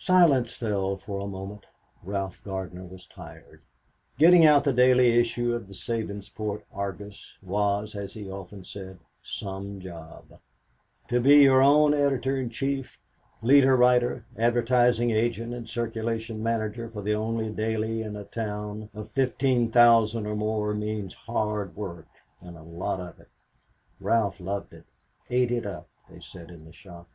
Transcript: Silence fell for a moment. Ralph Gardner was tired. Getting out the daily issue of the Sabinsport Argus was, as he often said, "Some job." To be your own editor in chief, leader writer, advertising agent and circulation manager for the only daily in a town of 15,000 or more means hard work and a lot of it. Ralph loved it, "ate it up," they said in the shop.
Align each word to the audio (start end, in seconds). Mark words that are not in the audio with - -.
Silence 0.00 0.56
fell 0.56 0.96
for 0.96 1.20
a 1.20 1.26
moment. 1.28 1.66
Ralph 2.02 2.42
Gardner 2.42 2.82
was 2.84 3.06
tired. 3.06 3.62
Getting 4.18 4.44
out 4.44 4.64
the 4.64 4.72
daily 4.72 5.10
issue 5.12 5.54
of 5.54 5.68
the 5.68 5.72
Sabinsport 5.74 6.64
Argus 6.72 7.38
was, 7.40 7.94
as 7.94 8.12
he 8.14 8.28
often 8.28 8.64
said, 8.64 8.98
"Some 9.22 9.78
job." 9.78 10.40
To 11.06 11.20
be 11.20 11.36
your 11.44 11.62
own 11.62 11.94
editor 11.94 12.36
in 12.36 12.50
chief, 12.50 12.98
leader 13.40 13.76
writer, 13.76 14.26
advertising 14.36 15.12
agent 15.12 15.54
and 15.54 15.68
circulation 15.68 16.42
manager 16.42 16.90
for 16.90 17.00
the 17.00 17.14
only 17.14 17.48
daily 17.48 18.02
in 18.02 18.16
a 18.16 18.24
town 18.24 18.88
of 18.92 19.12
15,000 19.12 20.26
or 20.26 20.34
more 20.34 20.74
means 20.74 21.14
hard 21.14 21.76
work 21.76 22.08
and 22.40 22.56
a 22.56 22.62
lot 22.64 22.98
of 22.98 23.20
it. 23.20 23.28
Ralph 24.00 24.40
loved 24.40 24.72
it, 24.74 24.86
"ate 25.30 25.52
it 25.52 25.64
up," 25.66 25.86
they 26.10 26.18
said 26.18 26.50
in 26.50 26.64
the 26.64 26.72
shop. 26.72 27.06